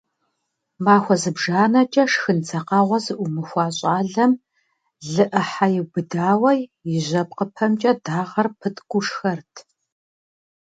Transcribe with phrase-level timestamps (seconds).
[0.83, 4.31] Махуэ зыбжанэкӀэ шхын дзакъэгъуэ зыӏумыхуа щӏалэм
[5.11, 6.51] лы Ӏыхьэ иубыдауэ
[6.93, 9.53] и жьэпкъыпэмкӀэ дагъэр пыткӀуу шхэрт.